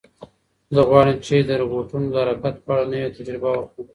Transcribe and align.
زه 0.75 0.81
غواړم 0.89 1.17
چې 1.25 1.35
د 1.41 1.51
روبوټونو 1.61 2.07
د 2.11 2.15
حرکت 2.25 2.55
په 2.65 2.69
اړه 2.75 2.85
نوې 2.91 3.09
تجربه 3.17 3.49
وکړم. 3.53 3.85